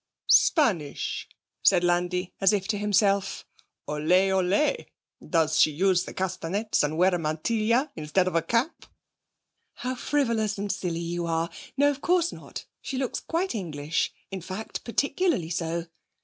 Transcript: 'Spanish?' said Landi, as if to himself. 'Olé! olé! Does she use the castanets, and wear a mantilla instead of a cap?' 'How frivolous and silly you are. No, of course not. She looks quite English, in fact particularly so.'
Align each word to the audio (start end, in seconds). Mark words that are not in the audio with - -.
'Spanish?' 0.25 1.29
said 1.61 1.83
Landi, 1.83 2.33
as 2.41 2.53
if 2.53 2.67
to 2.67 2.75
himself. 2.75 3.45
'Olé! 3.87 4.29
olé! 4.29 4.87
Does 5.23 5.59
she 5.59 5.69
use 5.69 6.05
the 6.05 6.13
castanets, 6.15 6.81
and 6.81 6.97
wear 6.97 7.13
a 7.13 7.19
mantilla 7.19 7.91
instead 7.95 8.27
of 8.27 8.33
a 8.33 8.41
cap?' 8.41 8.87
'How 9.73 9.93
frivolous 9.93 10.57
and 10.57 10.71
silly 10.71 10.99
you 10.99 11.27
are. 11.27 11.51
No, 11.77 11.91
of 11.91 12.01
course 12.01 12.31
not. 12.31 12.65
She 12.81 12.97
looks 12.97 13.19
quite 13.19 13.53
English, 13.53 14.11
in 14.31 14.41
fact 14.41 14.83
particularly 14.83 15.51
so.' 15.51 15.85